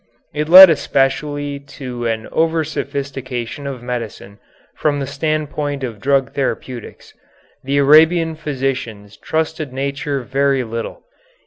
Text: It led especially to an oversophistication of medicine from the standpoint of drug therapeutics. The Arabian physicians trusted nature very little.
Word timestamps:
It 0.33 0.49
led 0.49 0.71
especially 0.71 1.59
to 1.59 2.07
an 2.07 2.27
oversophistication 2.31 3.67
of 3.67 3.83
medicine 3.83 4.39
from 4.75 4.99
the 4.99 5.05
standpoint 5.05 5.83
of 5.83 5.99
drug 5.99 6.31
therapeutics. 6.33 7.13
The 7.63 7.77
Arabian 7.77 8.33
physicians 8.35 9.15
trusted 9.15 9.71
nature 9.71 10.23
very 10.23 10.63
little. 10.63 11.03